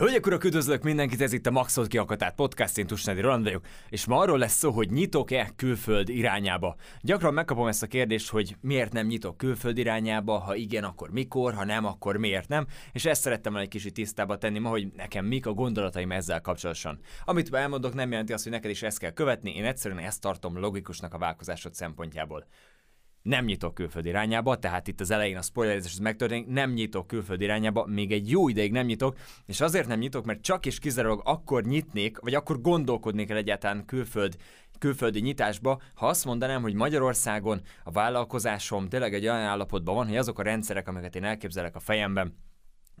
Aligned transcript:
Hölgyek, 0.00 0.26
urak, 0.26 0.44
üdvözlök 0.44 0.82
mindenkit, 0.82 1.20
ez 1.20 1.32
itt 1.32 1.46
a 1.46 1.50
Maxolt 1.50 1.88
kiakatát 1.88 2.34
podcast, 2.34 2.78
én 2.78 2.86
Tusnádi 2.86 3.20
Roland 3.20 3.44
vagyok, 3.44 3.64
és 3.88 4.06
ma 4.06 4.18
arról 4.18 4.38
lesz 4.38 4.56
szó, 4.56 4.70
hogy 4.70 4.90
nyitok-e 4.90 5.50
külföld 5.56 6.08
irányába. 6.08 6.76
Gyakran 7.00 7.34
megkapom 7.34 7.66
ezt 7.66 7.82
a 7.82 7.86
kérdést, 7.86 8.30
hogy 8.30 8.56
miért 8.60 8.92
nem 8.92 9.06
nyitok 9.06 9.36
külföld 9.36 9.78
irányába, 9.78 10.38
ha 10.38 10.54
igen, 10.54 10.84
akkor 10.84 11.10
mikor, 11.10 11.54
ha 11.54 11.64
nem, 11.64 11.84
akkor 11.84 12.16
miért 12.16 12.48
nem, 12.48 12.66
és 12.92 13.04
ezt 13.04 13.22
szerettem 13.22 13.56
egy 13.56 13.68
kicsit 13.68 13.94
tisztába 13.94 14.38
tenni 14.38 14.58
ma, 14.58 14.68
hogy 14.68 14.86
nekem 14.96 15.24
mik 15.24 15.46
a 15.46 15.52
gondolataim 15.52 16.12
ezzel 16.12 16.40
kapcsolatosan. 16.40 16.98
Amit 17.24 17.54
elmondok, 17.54 17.94
nem 17.94 18.10
jelenti 18.10 18.32
azt, 18.32 18.42
hogy 18.42 18.52
neked 18.52 18.70
is 18.70 18.82
ezt 18.82 18.98
kell 18.98 19.12
követni, 19.12 19.56
én 19.56 19.64
egyszerűen 19.64 20.04
ezt 20.04 20.20
tartom 20.20 20.58
logikusnak 20.58 21.14
a 21.14 21.18
vállalkozásod 21.18 21.74
szempontjából 21.74 22.46
nem 23.22 23.44
nyitok 23.44 23.74
külföld 23.74 24.06
irányába, 24.06 24.56
tehát 24.56 24.88
itt 24.88 25.00
az 25.00 25.10
elején 25.10 25.36
a 25.36 25.42
spoilerezés 25.42 25.98
megtörténik, 26.00 26.46
nem 26.46 26.70
nyitok 26.70 27.06
külföld 27.06 27.40
irányába, 27.40 27.86
még 27.86 28.12
egy 28.12 28.30
jó 28.30 28.48
ideig 28.48 28.72
nem 28.72 28.86
nyitok, 28.86 29.16
és 29.46 29.60
azért 29.60 29.86
nem 29.88 29.98
nyitok, 29.98 30.24
mert 30.24 30.42
csak 30.42 30.66
és 30.66 30.78
kizárólag 30.78 31.20
akkor 31.24 31.64
nyitnék, 31.64 32.18
vagy 32.18 32.34
akkor 32.34 32.60
gondolkodnék 32.60 33.30
el 33.30 33.36
egyáltalán 33.36 33.84
külföld 33.84 34.36
külföldi 34.78 35.20
nyitásba, 35.20 35.80
ha 35.94 36.06
azt 36.06 36.24
mondanám, 36.24 36.62
hogy 36.62 36.74
Magyarországon 36.74 37.60
a 37.84 37.90
vállalkozásom 37.90 38.88
tényleg 38.88 39.14
egy 39.14 39.22
olyan 39.22 39.40
állapotban 39.40 39.94
van, 39.94 40.06
hogy 40.06 40.16
azok 40.16 40.38
a 40.38 40.42
rendszerek, 40.42 40.88
amiket 40.88 41.16
én 41.16 41.24
elképzelek 41.24 41.76
a 41.76 41.80
fejemben, 41.80 42.34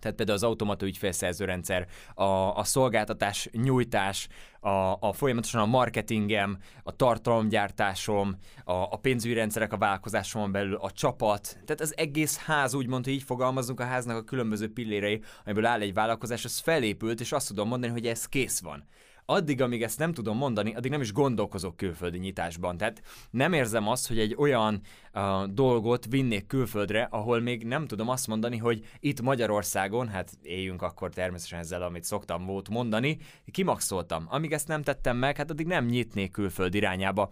tehát 0.00 0.16
például 0.16 0.36
az 0.36 0.44
automata 0.44 0.86
ügyfélszerző 0.86 1.44
rendszer, 1.44 1.86
a, 2.14 2.24
a 2.56 2.64
szolgáltatás 2.64 3.48
nyújtás, 3.52 4.28
a, 4.60 4.96
a 5.00 5.12
folyamatosan 5.12 5.60
a 5.60 5.66
marketingem, 5.66 6.58
a 6.82 6.96
tartalomgyártásom, 6.96 8.36
a, 8.64 8.72
a 8.72 8.96
pénzügyi 8.96 9.34
rendszerek 9.34 9.72
a 9.72 9.78
vállalkozásomon 9.78 10.52
belül, 10.52 10.74
a 10.74 10.90
csapat, 10.90 11.58
tehát 11.64 11.80
az 11.80 11.96
egész 11.96 12.38
ház 12.38 12.74
úgymond, 12.74 13.04
hogy 13.04 13.12
így 13.12 13.22
fogalmazunk, 13.22 13.80
a 13.80 13.84
háznak 13.84 14.16
a 14.16 14.24
különböző 14.24 14.72
pillérei, 14.72 15.22
amiből 15.44 15.66
áll 15.66 15.80
egy 15.80 15.94
vállalkozás, 15.94 16.44
az 16.44 16.58
felépült, 16.58 17.20
és 17.20 17.32
azt 17.32 17.48
tudom 17.48 17.68
mondani, 17.68 17.92
hogy 17.92 18.06
ez 18.06 18.26
kész 18.26 18.60
van 18.60 18.84
addig, 19.30 19.62
amíg 19.62 19.82
ezt 19.82 19.98
nem 19.98 20.12
tudom 20.12 20.36
mondani, 20.36 20.74
addig 20.74 20.90
nem 20.90 21.00
is 21.00 21.12
gondolkozok 21.12 21.76
külföldi 21.76 22.18
nyitásban. 22.18 22.76
Tehát 22.76 23.02
nem 23.30 23.52
érzem 23.52 23.88
azt, 23.88 24.08
hogy 24.08 24.18
egy 24.18 24.34
olyan 24.38 24.80
uh, 25.14 25.44
dolgot 25.44 26.06
vinnék 26.06 26.46
külföldre, 26.46 27.08
ahol 27.10 27.40
még 27.40 27.64
nem 27.66 27.86
tudom 27.86 28.08
azt 28.08 28.26
mondani, 28.26 28.56
hogy 28.56 28.84
itt 29.00 29.20
Magyarországon, 29.20 30.08
hát 30.08 30.32
éljünk 30.42 30.82
akkor 30.82 31.10
természetesen 31.10 31.58
ezzel, 31.58 31.82
amit 31.82 32.04
szoktam 32.04 32.46
volt 32.46 32.68
mondani, 32.68 33.18
kimaxoltam. 33.50 34.26
Amíg 34.28 34.52
ezt 34.52 34.68
nem 34.68 34.82
tettem 34.82 35.16
meg, 35.16 35.36
hát 35.36 35.50
addig 35.50 35.66
nem 35.66 35.86
nyitnék 35.86 36.30
külföld 36.30 36.74
irányába. 36.74 37.30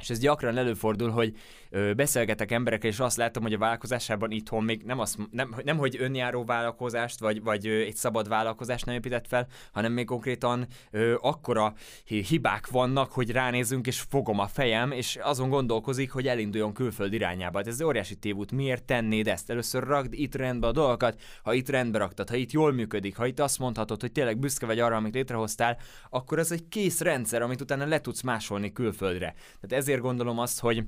És 0.00 0.10
ez 0.10 0.18
gyakran 0.18 0.58
előfordul, 0.58 1.10
hogy 1.10 1.36
ö, 1.70 1.92
beszélgetek 1.94 2.52
emberekkel, 2.52 2.90
és 2.90 3.00
azt 3.00 3.16
látom, 3.16 3.42
hogy 3.42 3.52
a 3.52 3.58
vállalkozásában 3.58 4.30
itthon 4.30 4.64
még 4.64 4.82
nem, 4.82 4.98
az, 4.98 5.16
nem, 5.30 5.54
nem 5.64 5.76
hogy 5.76 5.96
önjáró 5.98 6.44
vállalkozást, 6.44 7.20
vagy, 7.20 7.42
vagy 7.42 7.66
ö, 7.66 7.80
egy 7.80 7.96
szabad 7.96 8.28
vállalkozást 8.28 8.86
nem 8.86 8.94
épített 8.94 9.26
fel, 9.26 9.46
hanem 9.72 9.92
még 9.92 10.06
konkrétan 10.06 10.66
ö, 10.90 11.14
akkora 11.20 11.74
hibák 12.04 12.66
vannak, 12.66 13.12
hogy 13.12 13.30
ránézünk, 13.30 13.86
és 13.86 14.00
fogom 14.00 14.38
a 14.38 14.46
fejem, 14.46 14.92
és 14.92 15.18
azon 15.22 15.48
gondolkozik, 15.48 16.10
hogy 16.10 16.26
elinduljon 16.26 16.72
külföld 16.72 17.12
irányába. 17.12 17.58
Hát 17.58 17.66
ez 17.66 17.82
óriási 17.82 18.14
tévút. 18.14 18.52
Miért 18.52 18.84
tennéd 18.84 19.28
ezt? 19.28 19.50
Először 19.50 19.82
rakd 19.82 20.12
itt 20.12 20.34
rendbe 20.34 20.66
a 20.66 20.72
dolgokat, 20.72 21.20
ha 21.42 21.52
itt 21.52 21.68
rendbe 21.68 21.98
raktad, 21.98 22.28
ha 22.28 22.36
itt 22.36 22.50
jól 22.50 22.72
működik, 22.72 23.16
ha 23.16 23.26
itt 23.26 23.40
azt 23.40 23.58
mondhatod, 23.58 24.00
hogy 24.00 24.12
tényleg 24.12 24.38
büszke 24.38 24.66
vagy 24.66 24.78
arra, 24.78 24.96
amit 24.96 25.14
létrehoztál, 25.14 25.78
akkor 26.10 26.38
ez 26.38 26.52
egy 26.52 26.68
kész 26.68 27.00
rendszer, 27.00 27.42
amit 27.42 27.60
utána 27.60 27.86
le 27.86 28.00
tudsz 28.00 28.22
másolni 28.22 28.72
külföldre. 28.72 29.34
Tehát 29.60 29.82
ez 29.82 29.88
ezért 29.90 30.04
gondolom 30.04 30.38
azt, 30.38 30.60
hogy 30.60 30.84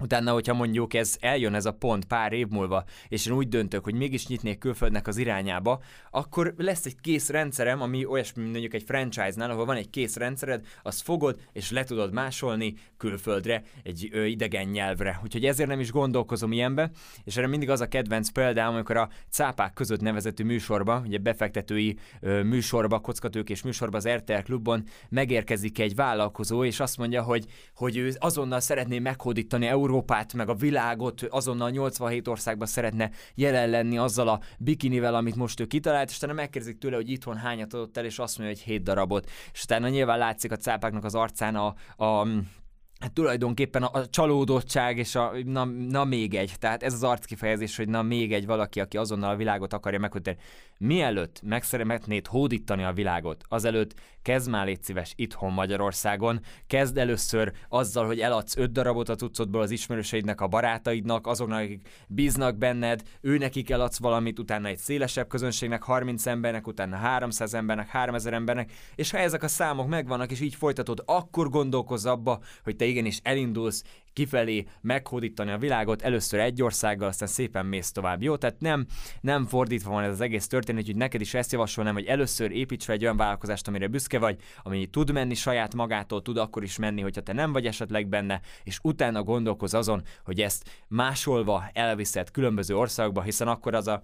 Utána, 0.00 0.32
hogyha 0.32 0.54
mondjuk 0.54 0.94
ez 0.94 1.16
eljön 1.20 1.54
ez 1.54 1.66
a 1.66 1.72
pont 1.72 2.04
pár 2.04 2.32
év 2.32 2.46
múlva, 2.48 2.84
és 3.08 3.26
én 3.26 3.32
úgy 3.32 3.48
döntök, 3.48 3.84
hogy 3.84 3.94
mégis 3.94 4.26
nyitnék 4.26 4.58
külföldnek 4.58 5.06
az 5.06 5.16
irányába, 5.16 5.80
akkor 6.10 6.54
lesz 6.56 6.86
egy 6.86 7.00
kész 7.00 7.28
rendszerem, 7.28 7.80
ami 7.80 8.04
olyasmi, 8.04 8.40
mint 8.42 8.52
mondjuk 8.52 8.74
egy 8.74 8.82
franchise-nál, 8.82 9.50
ahol 9.50 9.64
van 9.64 9.76
egy 9.76 9.90
kész 9.90 10.16
rendszered, 10.16 10.64
azt 10.82 11.02
fogod, 11.02 11.40
és 11.52 11.70
le 11.70 11.84
tudod 11.84 12.12
másolni 12.12 12.74
külföldre, 12.96 13.62
egy 13.82 14.08
ö, 14.12 14.24
idegen 14.24 14.66
nyelvre. 14.66 15.20
Úgyhogy 15.24 15.44
ezért 15.44 15.68
nem 15.68 15.80
is 15.80 15.90
gondolkozom 15.90 16.52
ilyenbe, 16.52 16.90
és 17.24 17.36
erre 17.36 17.46
mindig 17.46 17.70
az 17.70 17.80
a 17.80 17.88
kedvenc 17.88 18.28
példám, 18.28 18.72
amikor 18.72 18.96
a 18.96 19.08
cápák 19.30 19.72
között 19.72 20.00
nevezetű 20.00 20.44
műsorba, 20.44 21.02
ugye 21.06 21.18
befektetői 21.18 21.98
ö, 22.20 22.42
műsorba, 22.42 22.98
kockatők 22.98 23.50
és 23.50 23.62
műsorba 23.62 23.96
az 23.96 24.08
RTL 24.08 24.42
klubban 24.44 24.84
megérkezik 25.08 25.78
egy 25.78 25.94
vállalkozó, 25.94 26.64
és 26.64 26.80
azt 26.80 26.96
mondja, 26.96 27.22
hogy, 27.22 27.44
hogy 27.74 27.96
ő 27.96 28.12
azonnal 28.18 28.60
szeretné 28.60 28.98
meghódítani 28.98 29.66
Európát, 29.66 29.89
Európát, 29.90 30.32
meg 30.32 30.48
a 30.48 30.54
világot 30.54 31.22
azonnal 31.22 31.70
87 31.70 32.28
országban 32.28 32.66
szeretne 32.66 33.10
jelen 33.34 33.70
lenni 33.70 33.98
azzal 33.98 34.28
a 34.28 34.40
bikinivel, 34.58 35.14
amit 35.14 35.36
most 35.36 35.60
ő 35.60 35.66
kitalált, 35.66 36.10
és 36.10 36.16
utána 36.16 36.32
megkérdezik 36.32 36.78
tőle, 36.78 36.96
hogy 36.96 37.10
itthon 37.10 37.36
hányat 37.36 37.74
adott 37.74 37.96
el, 37.96 38.04
és 38.04 38.18
azt 38.18 38.38
mondja, 38.38 38.56
hogy 38.56 38.64
7 38.64 38.82
darabot. 38.82 39.30
És 39.52 39.62
utána 39.62 39.88
nyilván 39.88 40.18
látszik 40.18 40.52
a 40.52 40.56
cápáknak 40.56 41.04
az 41.04 41.14
arcán 41.14 41.56
a, 41.56 41.74
a 42.04 42.26
hát 43.00 43.12
tulajdonképpen 43.12 43.82
a, 43.82 43.98
a 43.98 44.06
csalódottság 44.06 44.98
és 44.98 45.14
a 45.14 45.32
na, 45.44 45.64
na 45.64 46.04
még 46.04 46.34
egy. 46.34 46.52
Tehát 46.58 46.82
ez 46.82 46.92
az 46.92 47.02
arckifejezés, 47.02 47.76
hogy 47.76 47.88
na 47.88 48.02
még 48.02 48.32
egy 48.32 48.46
valaki, 48.46 48.80
aki 48.80 48.96
azonnal 48.96 49.30
a 49.30 49.36
világot 49.36 49.72
akarja 49.72 49.98
meghozni. 49.98 50.36
Mielőtt 50.78 51.40
megszeremetnéd 51.42 52.26
hódítani 52.26 52.84
a 52.84 52.92
világot, 52.92 53.44
azelőtt 53.48 53.94
kezd 54.22 54.50
már 54.50 54.66
légy 54.66 54.82
szíves 54.82 55.12
itthon 55.16 55.52
Magyarországon, 55.52 56.40
kezd 56.66 56.98
először 56.98 57.52
azzal, 57.68 58.06
hogy 58.06 58.20
eladsz 58.20 58.56
öt 58.56 58.72
darabot 58.72 59.08
a 59.08 59.14
cuccodból 59.14 59.60
az 59.60 59.70
ismerőseidnek, 59.70 60.40
a 60.40 60.46
barátaidnak, 60.46 61.26
azoknak, 61.26 61.60
akik 61.60 61.88
bíznak 62.08 62.56
benned, 62.56 63.02
ő 63.20 63.38
nekik 63.38 63.70
eladsz 63.70 63.98
valamit, 63.98 64.38
utána 64.38 64.68
egy 64.68 64.78
szélesebb 64.78 65.28
közönségnek, 65.28 65.82
30 65.82 66.26
embernek, 66.26 66.66
utána 66.66 66.96
300 66.96 67.54
embernek, 67.54 67.88
3000 67.88 68.32
embernek, 68.32 68.72
és 68.94 69.10
ha 69.10 69.18
ezek 69.18 69.42
a 69.42 69.48
számok 69.48 69.88
megvannak, 69.88 70.30
és 70.30 70.40
így 70.40 70.54
folytatod, 70.54 71.02
akkor 71.06 71.48
gondolkozz 71.48 72.06
abba, 72.06 72.40
hogy 72.64 72.76
te 72.76 72.84
igenis 72.90 73.20
elindulsz 73.22 73.82
kifelé 74.12 74.66
meghódítani 74.80 75.50
a 75.50 75.58
világot, 75.58 76.02
először 76.02 76.40
egy 76.40 76.62
országgal, 76.62 77.08
aztán 77.08 77.28
szépen 77.28 77.66
mész 77.66 77.92
tovább. 77.92 78.22
Jó, 78.22 78.36
tehát 78.36 78.60
nem, 78.60 78.86
nem 79.20 79.46
fordítva 79.46 79.90
van 79.90 80.02
ez 80.02 80.12
az 80.12 80.20
egész 80.20 80.46
történet, 80.46 80.84
hogy 80.84 80.96
neked 80.96 81.20
is 81.20 81.34
ezt 81.34 81.52
javasolnám, 81.52 81.94
hogy 81.94 82.06
először 82.06 82.50
építs 82.50 82.84
fel 82.84 82.94
egy 82.94 83.02
olyan 83.02 83.16
vállalkozást, 83.16 83.68
amire 83.68 83.86
büszke 83.86 84.18
vagy, 84.18 84.36
ami 84.62 84.86
tud 84.86 85.12
menni 85.12 85.34
saját 85.34 85.74
magától, 85.74 86.22
tud 86.22 86.36
akkor 86.36 86.62
is 86.62 86.78
menni, 86.78 87.00
hogyha 87.00 87.20
te 87.20 87.32
nem 87.32 87.52
vagy 87.52 87.66
esetleg 87.66 88.08
benne, 88.08 88.40
és 88.64 88.78
utána 88.82 89.22
gondolkoz 89.22 89.74
azon, 89.74 90.02
hogy 90.24 90.40
ezt 90.40 90.84
másolva 90.88 91.70
elviszed 91.72 92.30
különböző 92.30 92.76
országokba, 92.76 93.22
hiszen 93.22 93.48
akkor 93.48 93.74
az 93.74 93.86
a 93.86 94.02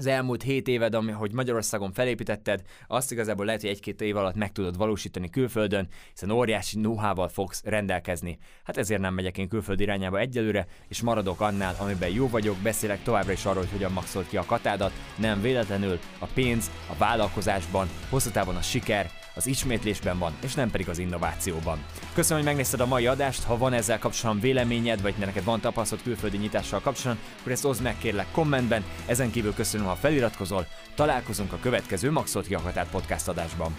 az 0.00 0.06
elmúlt 0.06 0.42
7 0.42 0.68
éved, 0.68 0.94
ami, 0.94 1.10
hogy 1.10 1.32
Magyarországon 1.32 1.92
felépítetted, 1.92 2.62
azt 2.86 3.12
igazából 3.12 3.44
lehet, 3.44 3.60
hogy 3.60 3.70
egy-két 3.70 4.00
év 4.00 4.16
alatt 4.16 4.34
meg 4.34 4.52
tudod 4.52 4.76
valósítani 4.76 5.30
külföldön, 5.30 5.88
hiszen 6.12 6.30
óriási 6.30 6.76
know 6.76 7.28
fogsz 7.28 7.62
rendelkezni. 7.64 8.38
Hát 8.64 8.76
ezért 8.76 9.00
nem 9.00 9.14
megyek 9.14 9.38
én 9.38 9.48
külföld 9.48 9.80
irányába 9.80 10.18
egyelőre, 10.18 10.66
és 10.88 11.02
maradok 11.02 11.40
annál, 11.40 11.74
amiben 11.78 12.10
jó 12.10 12.28
vagyok, 12.28 12.56
beszélek 12.62 13.02
továbbra 13.02 13.32
is 13.32 13.44
arról, 13.44 13.62
hogy 13.62 13.72
hogyan 13.72 13.92
maxolt 13.92 14.28
ki 14.28 14.36
a 14.36 14.44
katádat, 14.44 14.92
nem 15.18 15.40
véletlenül 15.40 15.98
a 16.18 16.26
pénz, 16.26 16.70
a 16.90 16.94
vállalkozásban, 16.98 17.88
hosszú 18.08 18.30
távon 18.30 18.56
a 18.56 18.62
siker, 18.62 19.19
az 19.40 19.46
ismétlésben 19.46 20.18
van, 20.18 20.32
és 20.42 20.54
nem 20.54 20.70
pedig 20.70 20.88
az 20.88 20.98
innovációban. 20.98 21.78
Köszönöm, 22.14 22.36
hogy 22.36 22.46
megnézted 22.46 22.80
a 22.80 22.86
mai 22.86 23.06
adást, 23.06 23.42
ha 23.42 23.56
van 23.56 23.72
ezzel 23.72 23.98
kapcsolatban 23.98 24.42
véleményed, 24.42 25.02
vagy 25.02 25.14
neked 25.18 25.44
van 25.44 25.60
tapasztalat 25.60 26.04
külföldi 26.04 26.36
nyitással 26.36 26.80
kapcsolatban, 26.80 27.26
akkor 27.40 27.52
ezt 27.52 27.64
oszd 27.64 27.82
meg 27.82 27.98
kérlek 27.98 28.26
kommentben, 28.32 28.84
ezen 29.06 29.30
kívül 29.30 29.54
köszönöm, 29.54 29.86
ha 29.86 29.94
feliratkozol, 29.94 30.66
találkozunk 30.94 31.52
a 31.52 31.58
következő 31.62 32.10
Maxot 32.10 32.46
Kiakatát 32.46 32.90
podcast 32.90 33.28
adásban. 33.28 33.74